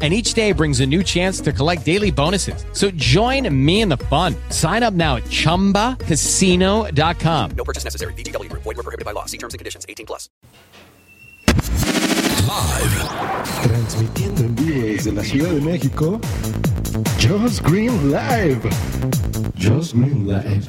and 0.00 0.14
each 0.14 0.34
day 0.34 0.52
brings 0.52 0.78
a 0.78 0.86
new 0.86 1.02
chance 1.02 1.40
to 1.40 1.52
collect 1.52 1.84
daily 1.84 2.12
bonuses. 2.12 2.64
So 2.72 2.92
join 2.92 3.52
me 3.52 3.80
in 3.80 3.88
the 3.88 3.96
fun. 3.96 4.36
Sign 4.50 4.84
up 4.84 4.94
now 4.94 5.16
at 5.16 5.24
ChumbaCasino.com. 5.24 7.50
No 7.56 7.64
purchase 7.64 7.82
necessary. 7.82 8.12
VGW 8.12 8.48
Group. 8.48 8.62
Void 8.62 8.76
were 8.76 8.84
prohibited 8.84 9.04
by 9.04 9.10
law. 9.10 9.24
See 9.24 9.38
terms 9.38 9.54
and 9.54 9.58
conditions. 9.58 9.84
18 9.88 10.06
plus. 10.06 10.30
Live. 12.46 13.08
Transmitiendo 13.62 14.42
en 14.42 14.54
vivo 14.54 14.86
desde 14.86 15.12
la 15.12 15.24
Ciudad 15.24 15.50
de 15.50 15.60
México. 15.60 16.20
Just 17.18 17.62
Green 17.62 18.10
Live. 18.10 18.60
Just 19.56 19.94
Green 19.94 20.26
Live. 20.26 20.68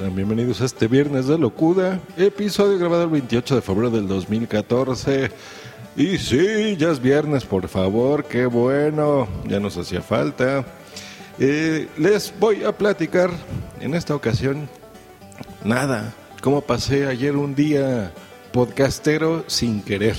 Bienvenidos 0.00 0.60
a 0.60 0.66
este 0.66 0.86
viernes 0.86 1.26
de 1.26 1.36
locura, 1.36 1.98
episodio 2.16 2.78
grabado 2.78 3.02
el 3.02 3.10
28 3.10 3.56
de 3.56 3.62
febrero 3.62 3.90
del 3.90 4.06
2014. 4.06 5.28
Y 5.96 6.18
sí, 6.18 6.76
ya 6.76 6.92
es 6.92 7.02
viernes, 7.02 7.44
por 7.44 7.66
favor, 7.66 8.24
qué 8.24 8.46
bueno, 8.46 9.26
ya 9.48 9.58
nos 9.58 9.76
hacía 9.76 10.00
falta. 10.00 10.64
Eh, 11.40 11.88
les 11.98 12.32
voy 12.38 12.62
a 12.62 12.70
platicar 12.70 13.30
en 13.80 13.96
esta 13.96 14.14
ocasión 14.14 14.68
nada, 15.64 16.14
cómo 16.42 16.60
pasé 16.60 17.08
ayer 17.08 17.34
un 17.34 17.56
día 17.56 18.12
podcastero 18.52 19.42
sin 19.48 19.82
querer. 19.82 20.14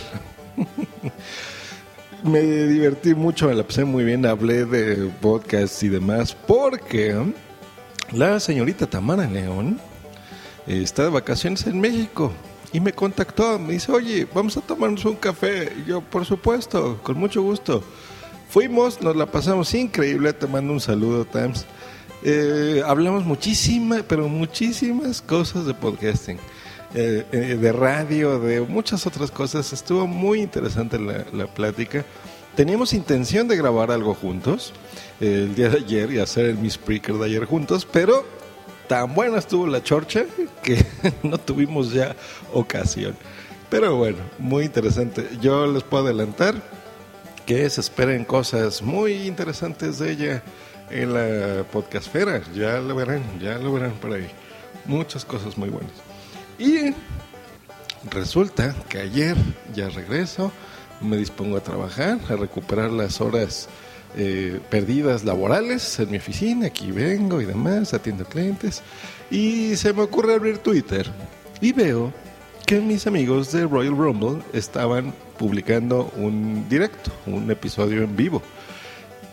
me 2.23 2.41
divertí 2.41 3.15
mucho, 3.15 3.47
me 3.47 3.55
la 3.55 3.63
pasé 3.63 3.85
muy 3.85 4.03
bien, 4.03 4.25
hablé 4.25 4.65
de 4.65 5.09
podcast 5.21 5.81
y 5.83 5.87
demás, 5.87 6.35
porque 6.35 7.15
la 8.11 8.39
señorita 8.39 8.87
Tamara 8.87 9.27
León 9.27 9.79
eh, 10.67 10.81
está 10.83 11.03
de 11.03 11.09
vacaciones 11.09 11.65
en 11.67 11.79
México 11.79 12.31
y 12.71 12.79
me 12.79 12.93
contactó, 12.93 13.57
me 13.57 13.73
dice, 13.73 13.91
oye, 13.91 14.27
vamos 14.33 14.55
a 14.57 14.61
tomarnos 14.61 15.03
un 15.05 15.15
café. 15.15 15.71
Y 15.79 15.89
yo, 15.89 16.01
por 16.01 16.25
supuesto, 16.25 16.99
con 17.01 17.17
mucho 17.17 17.41
gusto. 17.41 17.83
Fuimos, 18.49 19.01
nos 19.01 19.15
la 19.15 19.25
pasamos 19.25 19.73
increíble, 19.73 20.33
te 20.33 20.47
mando 20.47 20.73
un 20.73 20.79
saludo, 20.79 21.25
Tams. 21.25 21.65
Eh, 22.23 22.83
hablamos 22.85 23.25
muchísimas, 23.25 24.03
pero 24.03 24.27
muchísimas 24.27 25.21
cosas 25.21 25.65
de 25.65 25.73
podcasting, 25.73 26.37
eh, 26.93 27.25
eh, 27.31 27.57
de 27.59 27.71
radio, 27.71 28.39
de 28.39 28.61
muchas 28.61 29.07
otras 29.07 29.31
cosas. 29.31 29.71
Estuvo 29.73 30.05
muy 30.05 30.41
interesante 30.41 30.99
la, 30.99 31.25
la 31.33 31.47
plática. 31.47 32.05
Teníamos 32.55 32.93
intención 32.93 33.47
de 33.47 33.55
grabar 33.55 33.91
algo 33.91 34.13
juntos 34.13 34.73
el 35.19 35.55
día 35.55 35.69
de 35.69 35.77
ayer 35.77 36.11
y 36.11 36.19
hacer 36.19 36.45
el 36.45 36.57
Miss 36.57 36.73
Spreaker 36.73 37.15
de 37.15 37.25
ayer 37.25 37.45
juntos, 37.45 37.87
pero 37.89 38.25
tan 38.87 39.13
buena 39.13 39.37
estuvo 39.37 39.67
la 39.67 39.83
chorcha 39.83 40.25
que 40.63 40.85
no 41.23 41.37
tuvimos 41.37 41.93
ya 41.93 42.15
ocasión. 42.53 43.15
Pero 43.69 43.95
bueno, 43.95 44.17
muy 44.39 44.65
interesante. 44.65 45.27
Yo 45.41 45.67
les 45.67 45.83
puedo 45.83 46.05
adelantar 46.05 46.55
que 47.45 47.69
se 47.69 47.81
esperen 47.81 48.25
cosas 48.25 48.81
muy 48.81 49.27
interesantes 49.27 49.99
de 49.99 50.11
ella 50.11 50.43
en 50.89 51.13
la 51.13 51.63
podcastfera. 51.63 52.41
Ya 52.53 52.79
lo 52.79 52.95
verán, 52.95 53.23
ya 53.39 53.57
lo 53.57 53.71
verán 53.71 53.93
por 53.93 54.13
ahí. 54.13 54.27
Muchas 54.85 55.23
cosas 55.23 55.57
muy 55.57 55.69
buenas. 55.69 55.93
Y 56.57 56.93
resulta 58.09 58.75
que 58.89 58.99
ayer 58.99 59.37
ya 59.73 59.89
regreso, 59.89 60.51
me 61.01 61.17
dispongo 61.17 61.57
a 61.57 61.61
trabajar, 61.61 62.19
a 62.29 62.35
recuperar 62.35 62.91
las 62.91 63.21
horas 63.21 63.69
eh, 64.15 64.59
perdidas 64.69 65.23
laborales 65.23 65.99
en 65.99 66.11
mi 66.11 66.17
oficina, 66.17 66.67
aquí 66.67 66.91
vengo 66.91 67.41
y 67.41 67.45
demás, 67.45 67.93
atiendo 67.93 68.25
clientes, 68.25 68.81
y 69.29 69.75
se 69.75 69.93
me 69.93 70.01
ocurre 70.01 70.33
abrir 70.33 70.57
Twitter 70.57 71.09
y 71.61 71.73
veo 71.73 72.11
que 72.65 72.79
mis 72.79 73.07
amigos 73.07 73.51
de 73.51 73.65
Royal 73.65 73.95
Rumble 73.95 74.41
estaban 74.53 75.13
publicando 75.37 76.11
un 76.17 76.67
directo, 76.69 77.11
un 77.25 77.49
episodio 77.49 78.03
en 78.03 78.15
vivo. 78.15 78.41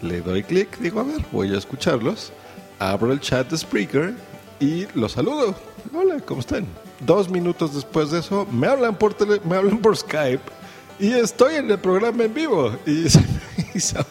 Le 0.03 0.21
doy 0.21 0.43
clic, 0.43 0.79
digo, 0.79 1.01
a 1.01 1.05
ver, 1.05 1.23
voy 1.33 1.55
a 1.55 1.59
escucharlos, 1.59 2.33
abro 2.79 3.13
el 3.13 3.21
chat 3.21 3.51
de 3.51 3.59
Spreaker 3.59 4.15
y 4.61 4.87
los 4.95 5.13
saludo. 5.13 5.55
Hola, 5.95 6.21
¿cómo 6.21 6.41
están? 6.41 6.67
Dos 7.01 7.29
minutos 7.29 7.75
después 7.75 8.11
de 8.11 8.21
eso, 8.21 8.47
me 8.51 8.67
hablan 8.67 8.97
por, 8.97 9.15
tele, 9.15 9.41
me 9.45 9.57
hablan 9.57 9.79
por 9.79 9.97
Skype 9.97 10.56
y 10.99 11.13
estoy 11.13 11.57
en 11.57 11.71
el 11.71 11.79
programa 11.79 12.25
en 12.25 12.35
vivo. 12.35 12.77
Y 12.87 13.09
se 13.09 13.21
me 13.21 13.67
hizo 13.75 14.05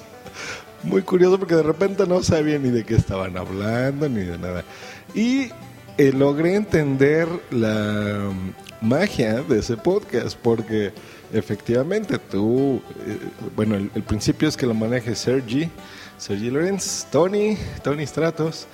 muy 0.84 1.01
curioso 1.01 1.40
porque 1.40 1.56
de 1.56 1.63
repente 1.63 2.06
no 2.06 2.22
sabía 2.23 2.59
ni 2.59 2.69
de 2.69 2.84
qué 2.84 2.96
estaban 2.96 3.38
hablando 3.38 4.07
ni 4.07 4.22
de 4.22 4.38
nada. 4.38 4.63
Y 5.13 5.50
eh, 5.97 6.12
logré 6.13 6.56
entender 6.56 7.28
la 7.51 8.29
um, 8.29 8.53
magia 8.81 9.41
de 9.41 9.59
ese 9.59 9.78
podcast 9.78 10.38
porque 10.38 10.91
efectivamente 11.34 12.19
tú, 12.19 12.81
eh, 13.07 13.17
bueno, 13.56 13.75
el, 13.75 13.90
el, 13.96 14.03
principio 14.03 14.47
es 14.47 14.57
que 14.57 14.66
lo 14.66 14.73
maneje 14.73 15.16
Sergi, 15.16 15.69
Sergi 16.17 16.52
Lorenz, 16.52 17.07
Tony, 17.12 17.57
Tony 17.84 18.06
Stratos. 18.06 18.67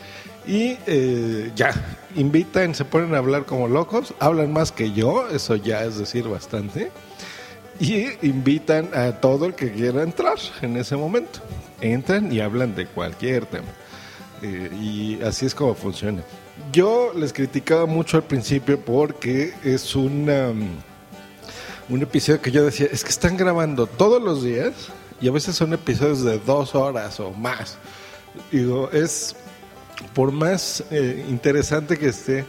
Y 0.48 0.76
eh, 0.88 1.52
ya, 1.56 1.72
invitan, 2.16 2.74
se 2.74 2.84
ponen 2.84 3.14
a 3.14 3.20
hablar 3.20 3.46
como 3.46 3.68
locos, 3.68 4.16
hablan 4.20 4.52
más 4.52 4.72
que 4.72 4.92
yo, 4.92 5.30
eso 5.30 5.56
ya 5.56 5.84
es 5.84 6.00
decir 6.00 6.28
bastante 6.28 6.92
y 7.82 8.06
invitan 8.22 8.90
a 8.94 9.20
todo 9.20 9.48
el 9.48 9.56
que 9.56 9.72
quiera 9.72 10.04
entrar 10.04 10.38
en 10.62 10.78
ese 10.78 10.96
momento. 10.96 11.40
Entran 11.82 12.32
y 12.32 12.40
hablan 12.40 12.76
de 12.76 12.86
cualquier 12.86 13.48
tema. 13.48 13.70
Eh, 14.44 14.70
y 14.80 15.24
así 15.24 15.48
es 15.48 15.56
como 15.56 15.74
funciona. 15.74 16.22
Yo 16.72 17.12
les 17.16 17.34
criticaba 17.34 17.88
mucho 17.88 18.18
al 18.18 18.24
principio 18.24 18.80
porque 18.80 19.56
es 19.64 19.96
una, 19.96 20.50
un 21.90 22.02
episodio 22.02 22.40
que 22.40 22.52
yo 22.52 22.64
decía, 22.64 22.88
es 22.92 23.04
que 23.04 23.10
están 23.10 23.36
grabando 23.36 23.88
todos 23.88 24.22
los 24.22 24.44
días 24.44 24.74
y 25.20 25.28
a 25.28 25.32
veces 25.32 25.56
son 25.56 25.74
episodios 25.74 26.24
de 26.24 26.38
dos 26.38 26.76
horas 26.76 27.20
o 27.20 27.32
más. 27.32 27.80
Digo, 28.52 28.92
es 28.92 29.36
por 30.14 30.32
más 30.32 30.84
eh, 30.92 31.26
interesante 31.28 31.98
que 31.98 32.10
esté, 32.10 32.46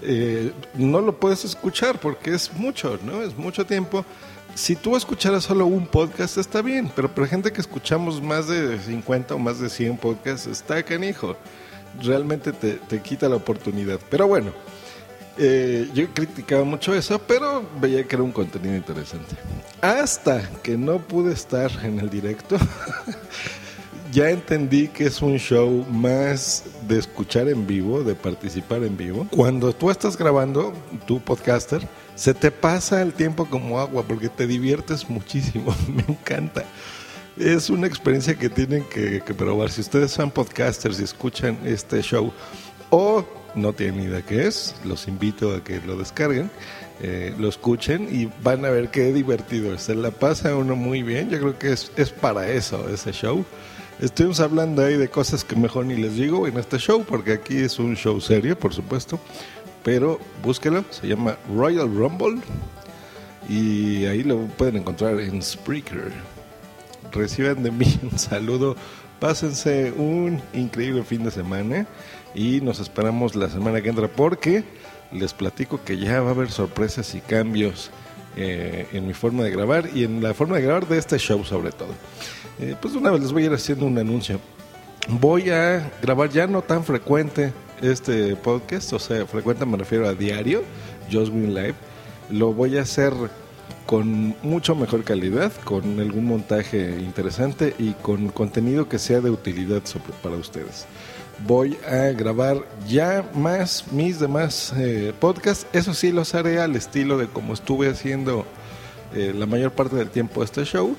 eh, 0.00 0.52
no 0.72 1.02
lo 1.02 1.20
puedes 1.20 1.44
escuchar 1.44 2.00
porque 2.00 2.32
es 2.32 2.50
mucho, 2.54 2.98
¿no? 3.04 3.22
Es 3.22 3.36
mucho 3.36 3.66
tiempo 3.66 4.06
si 4.54 4.76
tú 4.76 4.96
escucharas 4.96 5.44
solo 5.44 5.66
un 5.66 5.86
podcast 5.86 6.38
está 6.38 6.62
bien, 6.62 6.90
pero 6.94 7.12
para 7.14 7.26
gente 7.26 7.52
que 7.52 7.60
escuchamos 7.60 8.22
más 8.22 8.48
de 8.48 8.78
50 8.78 9.34
o 9.34 9.38
más 9.38 9.60
de 9.60 9.68
100 9.68 9.96
podcasts 9.96 10.46
está 10.46 10.82
canijo. 10.82 11.36
Realmente 12.02 12.52
te, 12.52 12.74
te 12.74 13.00
quita 13.00 13.28
la 13.28 13.36
oportunidad. 13.36 13.98
Pero 14.10 14.28
bueno, 14.28 14.52
eh, 15.38 15.88
yo 15.94 16.06
criticaba 16.12 16.64
mucho 16.64 16.94
eso, 16.94 17.18
pero 17.18 17.64
veía 17.80 18.04
que 18.04 18.14
era 18.14 18.22
un 18.22 18.32
contenido 18.32 18.76
interesante. 18.76 19.36
Hasta 19.80 20.46
que 20.62 20.76
no 20.76 20.98
pude 20.98 21.32
estar 21.32 21.70
en 21.82 21.98
el 21.98 22.10
directo, 22.10 22.58
ya 24.12 24.30
entendí 24.30 24.88
que 24.88 25.06
es 25.06 25.22
un 25.22 25.38
show 25.38 25.84
más 25.90 26.64
de 26.88 26.98
escuchar 26.98 27.48
en 27.48 27.66
vivo, 27.66 28.02
de 28.02 28.14
participar 28.14 28.82
en 28.82 28.96
vivo. 28.96 29.26
Cuando 29.30 29.72
tú 29.72 29.90
estás 29.90 30.16
grabando, 30.16 30.72
tu 31.06 31.20
podcaster, 31.20 31.86
se 32.14 32.34
te 32.34 32.50
pasa 32.50 33.02
el 33.02 33.12
tiempo 33.12 33.46
como 33.46 33.78
agua 33.78 34.02
porque 34.02 34.28
te 34.28 34.46
diviertes 34.46 35.08
muchísimo. 35.08 35.74
Me 35.88 36.04
encanta. 36.08 36.64
Es 37.38 37.70
una 37.70 37.86
experiencia 37.86 38.34
que 38.34 38.48
tienen 38.48 38.84
que, 38.84 39.22
que, 39.24 39.34
probar. 39.34 39.70
Si 39.70 39.80
ustedes 39.80 40.10
son 40.10 40.30
podcasters 40.30 41.00
y 41.00 41.04
escuchan 41.04 41.58
este 41.64 42.02
show 42.02 42.32
o 42.90 43.24
no 43.54 43.72
tienen 43.72 44.00
idea 44.00 44.22
qué 44.22 44.46
es, 44.46 44.74
los 44.84 45.08
invito 45.08 45.54
a 45.54 45.64
que 45.64 45.80
lo 45.80 45.96
descarguen, 45.96 46.50
eh, 47.00 47.34
lo 47.38 47.48
escuchen 47.48 48.08
y 48.10 48.28
van 48.42 48.64
a 48.64 48.70
ver 48.70 48.90
qué 48.90 49.12
divertido. 49.12 49.78
Se 49.78 49.94
la 49.94 50.10
pasa 50.10 50.54
uno 50.56 50.76
muy 50.76 51.02
bien. 51.02 51.30
Yo 51.30 51.38
creo 51.38 51.58
que 51.58 51.72
es 51.72 52.10
para 52.20 52.50
eso 52.50 52.88
ese 52.88 53.12
show. 53.12 53.44
Estuvimos 54.00 54.40
hablando 54.40 54.82
ahí 54.82 54.96
de 54.96 55.10
cosas 55.10 55.44
que 55.44 55.54
mejor 55.54 55.84
ni 55.84 55.94
les 55.94 56.16
digo 56.16 56.46
en 56.46 56.56
este 56.56 56.78
show, 56.78 57.04
porque 57.06 57.34
aquí 57.34 57.58
es 57.58 57.78
un 57.78 57.96
show 57.96 58.18
serio, 58.18 58.58
por 58.58 58.72
supuesto. 58.72 59.20
Pero 59.82 60.18
búsquelo, 60.42 60.86
se 60.88 61.06
llama 61.06 61.36
Royal 61.54 61.94
Rumble. 61.94 62.40
Y 63.46 64.06
ahí 64.06 64.22
lo 64.22 64.46
pueden 64.46 64.78
encontrar 64.78 65.20
en 65.20 65.42
Spreaker. 65.42 66.12
Reciban 67.12 67.62
de 67.62 67.70
mí 67.70 68.00
un 68.02 68.18
saludo, 68.18 68.74
pásense 69.18 69.92
un 69.92 70.40
increíble 70.54 71.04
fin 71.04 71.22
de 71.22 71.30
semana. 71.30 71.86
Y 72.34 72.62
nos 72.62 72.80
esperamos 72.80 73.36
la 73.36 73.50
semana 73.50 73.82
que 73.82 73.90
entra 73.90 74.08
porque 74.08 74.64
les 75.12 75.34
platico 75.34 75.78
que 75.84 75.98
ya 75.98 76.22
va 76.22 76.28
a 76.28 76.32
haber 76.32 76.50
sorpresas 76.50 77.14
y 77.14 77.20
cambios 77.20 77.90
eh, 78.36 78.86
en 78.92 79.06
mi 79.06 79.14
forma 79.14 79.42
de 79.44 79.50
grabar 79.50 79.88
y 79.94 80.04
en 80.04 80.22
la 80.22 80.34
forma 80.34 80.56
de 80.56 80.62
grabar 80.62 80.86
de 80.88 80.98
este 80.98 81.18
show 81.18 81.44
sobre 81.44 81.72
todo. 81.72 81.94
Eh, 82.60 82.74
pues 82.80 82.94
una 82.94 83.10
vez 83.10 83.20
les 83.22 83.32
voy 83.32 83.42
a 83.44 83.46
ir 83.46 83.52
haciendo 83.52 83.86
un 83.86 83.98
anuncio. 83.98 84.38
Voy 85.08 85.50
a 85.50 85.90
grabar 86.02 86.28
ya 86.30 86.46
no 86.46 86.62
tan 86.62 86.84
frecuente 86.84 87.52
este 87.80 88.36
podcast, 88.36 88.92
o 88.92 88.98
sea, 88.98 89.26
frecuente 89.26 89.64
me 89.64 89.78
refiero 89.78 90.06
a 90.08 90.14
diario, 90.14 90.62
Just 91.10 91.32
Green 91.32 91.54
Live. 91.54 91.74
Lo 92.30 92.52
voy 92.52 92.76
a 92.78 92.82
hacer 92.82 93.12
con 93.86 94.36
mucho 94.42 94.74
mejor 94.76 95.02
calidad, 95.02 95.50
con 95.64 95.98
algún 95.98 96.26
montaje 96.26 96.96
interesante 97.00 97.74
y 97.78 97.92
con 97.94 98.28
contenido 98.28 98.88
que 98.88 98.98
sea 98.98 99.20
de 99.20 99.30
utilidad 99.30 99.82
sobre- 99.84 100.12
para 100.22 100.36
ustedes. 100.36 100.86
Voy 101.46 101.78
a 101.88 102.12
grabar 102.12 102.58
ya 102.86 103.28
más 103.34 103.84
mis 103.92 104.20
demás 104.20 104.72
eh, 104.76 105.12
podcasts. 105.18 105.66
Eso 105.72 105.94
sí, 105.94 106.12
los 106.12 106.34
haré 106.34 106.60
al 106.60 106.76
estilo 106.76 107.16
de 107.16 107.28
como 107.28 107.54
estuve 107.54 107.88
haciendo 107.88 108.44
eh, 109.14 109.32
la 109.36 109.46
mayor 109.46 109.72
parte 109.72 109.96
del 109.96 110.10
tiempo 110.10 110.42
este 110.42 110.64
show. 110.64 110.96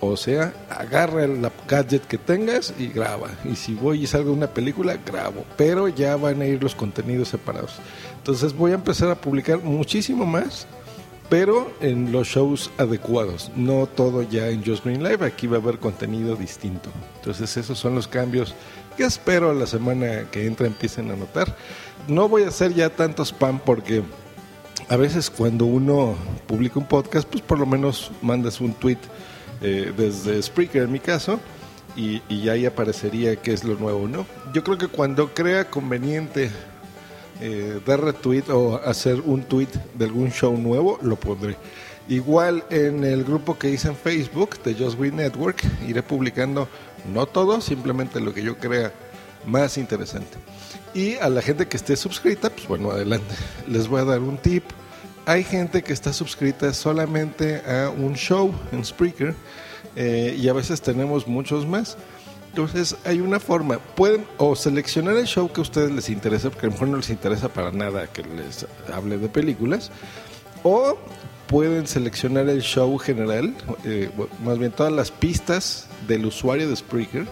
O 0.00 0.16
sea, 0.16 0.52
agarra 0.68 1.24
el 1.24 1.50
gadget 1.66 2.06
que 2.06 2.18
tengas 2.18 2.74
y 2.78 2.88
graba. 2.88 3.30
Y 3.44 3.56
si 3.56 3.74
voy 3.74 4.02
y 4.02 4.06
salgo 4.06 4.32
una 4.32 4.48
película, 4.48 4.98
grabo. 5.04 5.44
Pero 5.56 5.88
ya 5.88 6.16
van 6.16 6.40
a 6.42 6.46
ir 6.46 6.62
los 6.62 6.74
contenidos 6.74 7.28
separados. 7.28 7.76
Entonces 8.18 8.54
voy 8.54 8.72
a 8.72 8.74
empezar 8.74 9.10
a 9.10 9.14
publicar 9.14 9.62
muchísimo 9.62 10.26
más, 10.26 10.66
pero 11.28 11.72
en 11.80 12.12
los 12.12 12.28
shows 12.28 12.70
adecuados. 12.78 13.50
No 13.56 13.86
todo 13.86 14.22
ya 14.22 14.48
en 14.48 14.64
Just 14.64 14.84
Green 14.84 15.02
Live. 15.02 15.24
Aquí 15.24 15.46
va 15.46 15.56
a 15.56 15.60
haber 15.60 15.78
contenido 15.78 16.36
distinto. 16.36 16.90
Entonces 17.16 17.56
esos 17.56 17.78
son 17.78 17.94
los 17.94 18.08
cambios 18.08 18.54
que 18.96 19.04
espero 19.04 19.52
la 19.52 19.66
semana 19.66 20.30
que 20.30 20.46
entra 20.46 20.66
empiecen 20.66 21.10
a 21.10 21.16
notar. 21.16 21.54
No 22.08 22.28
voy 22.28 22.44
a 22.44 22.48
hacer 22.48 22.74
ya 22.74 22.90
tanto 22.90 23.24
spam 23.24 23.58
porque 23.58 24.02
a 24.88 24.96
veces 24.96 25.30
cuando 25.30 25.64
uno 25.66 26.16
publica 26.46 26.78
un 26.78 26.86
podcast, 26.86 27.28
pues 27.28 27.42
por 27.42 27.58
lo 27.58 27.66
menos 27.66 28.12
mandas 28.22 28.60
un 28.60 28.72
tweet 28.72 28.98
eh, 29.60 29.92
desde 29.96 30.40
Spreaker 30.40 30.82
en 30.82 30.92
mi 30.92 31.00
caso 31.00 31.40
y, 31.96 32.22
y 32.28 32.48
ahí 32.48 32.66
aparecería 32.66 33.36
qué 33.36 33.52
es 33.52 33.64
lo 33.64 33.74
nuevo, 33.74 34.06
¿no? 34.06 34.26
Yo 34.52 34.62
creo 34.62 34.78
que 34.78 34.86
cuando 34.86 35.34
crea 35.34 35.68
conveniente 35.68 36.50
eh, 37.40 37.80
dar 37.84 38.02
retweet 38.02 38.44
o 38.50 38.76
hacer 38.76 39.20
un 39.20 39.42
tweet 39.42 39.68
de 39.94 40.04
algún 40.04 40.30
show 40.30 40.56
nuevo, 40.56 40.98
lo 41.02 41.16
pondré. 41.16 41.56
Igual 42.08 42.64
en 42.70 43.04
el 43.04 43.24
grupo 43.24 43.58
que 43.58 43.68
hice 43.68 43.88
en 43.88 43.96
Facebook 43.96 44.62
de 44.62 44.74
Just 44.74 44.98
Green 44.98 45.16
Network, 45.16 45.62
iré 45.88 46.02
publicando 46.02 46.68
no 47.12 47.26
todo, 47.26 47.60
simplemente 47.60 48.20
lo 48.20 48.32
que 48.32 48.42
yo 48.42 48.56
crea 48.58 48.92
más 49.44 49.76
interesante. 49.76 50.38
Y 50.94 51.16
a 51.16 51.28
la 51.28 51.42
gente 51.42 51.66
que 51.66 51.76
esté 51.76 51.96
suscrita, 51.96 52.48
pues 52.50 52.66
bueno, 52.68 52.90
adelante. 52.90 53.34
Les 53.68 53.88
voy 53.88 54.00
a 54.00 54.04
dar 54.04 54.20
un 54.20 54.38
tip. 54.38 54.64
Hay 55.26 55.42
gente 55.42 55.82
que 55.82 55.92
está 55.92 56.12
suscrita 56.12 56.72
solamente 56.72 57.56
a 57.66 57.90
un 57.90 58.14
show 58.14 58.54
en 58.70 58.84
Spreaker 58.84 59.34
eh, 59.96 60.36
y 60.38 60.48
a 60.48 60.52
veces 60.52 60.80
tenemos 60.80 61.26
muchos 61.26 61.66
más. 61.66 61.96
Entonces 62.56 62.96
hay 63.04 63.20
una 63.20 63.38
forma, 63.38 63.78
pueden 63.78 64.24
o 64.38 64.56
seleccionar 64.56 65.14
el 65.18 65.26
show 65.26 65.52
que 65.52 65.60
a 65.60 65.62
ustedes 65.62 65.92
les 65.92 66.08
interesa, 66.08 66.48
porque 66.48 66.64
a 66.64 66.68
lo 66.70 66.72
mejor 66.72 66.88
no 66.88 66.96
les 66.96 67.10
interesa 67.10 67.50
para 67.50 67.70
nada 67.70 68.06
que 68.06 68.22
les 68.22 68.66
hable 68.90 69.18
de 69.18 69.28
películas, 69.28 69.90
o 70.62 70.96
pueden 71.48 71.86
seleccionar 71.86 72.48
el 72.48 72.62
show 72.62 72.96
general, 72.96 73.54
eh, 73.84 74.08
más 74.42 74.58
bien 74.58 74.72
todas 74.72 74.90
las 74.90 75.10
pistas 75.10 75.86
del 76.08 76.24
usuario 76.24 76.66
de 76.66 76.76
Spreaker, 76.76 77.26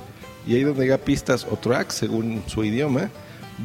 y 0.47 0.57
ahí 0.57 0.63
donde 0.63 0.83
diga 0.83 0.99
pistas 0.99 1.47
o 1.51 1.57
tracks, 1.57 1.95
según 1.95 2.43
su 2.47 2.63
idioma, 2.63 3.09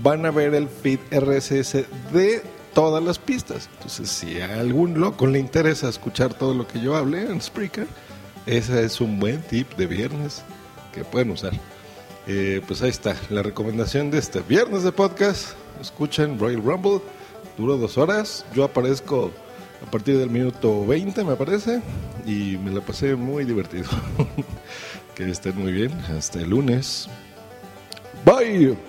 van 0.01 0.25
a 0.25 0.31
ver 0.31 0.55
el 0.55 0.69
feed 0.69 0.99
RSS 1.11 1.73
de 2.13 2.41
todas 2.73 3.03
las 3.03 3.19
pistas. 3.19 3.69
Entonces, 3.73 4.09
si 4.09 4.39
a 4.39 4.61
algún 4.61 4.97
loco 4.97 5.27
le 5.27 5.39
interesa 5.39 5.89
escuchar 5.89 6.33
todo 6.33 6.53
lo 6.53 6.65
que 6.65 6.79
yo 6.79 6.95
hable 6.95 7.29
en 7.29 7.41
Spreaker, 7.41 7.87
ese 8.45 8.85
es 8.85 9.01
un 9.01 9.19
buen 9.19 9.41
tip 9.41 9.75
de 9.75 9.87
viernes 9.87 10.41
que 10.93 11.03
pueden 11.03 11.31
usar. 11.31 11.53
Eh, 12.27 12.61
pues 12.67 12.81
ahí 12.81 12.89
está, 12.89 13.15
la 13.29 13.41
recomendación 13.41 14.11
de 14.11 14.19
este 14.19 14.41
viernes 14.41 14.83
de 14.83 14.91
podcast. 14.91 15.53
Escuchen 15.81 16.37
Royal 16.37 16.61
Rumble, 16.61 17.01
duró 17.57 17.77
dos 17.77 17.97
horas. 17.97 18.45
Yo 18.53 18.63
aparezco 18.63 19.31
a 19.85 19.89
partir 19.89 20.17
del 20.17 20.29
minuto 20.29 20.85
20, 20.85 21.23
me 21.23 21.35
parece, 21.35 21.81
y 22.25 22.57
me 22.57 22.71
la 22.71 22.81
pasé 22.81 23.15
muy 23.15 23.45
divertido. 23.45 23.89
que 25.15 25.29
estén 25.29 25.57
muy 25.57 25.71
bien, 25.71 25.91
hasta 26.15 26.39
el 26.39 26.49
lunes. 26.49 27.07
Bye. 28.25 28.88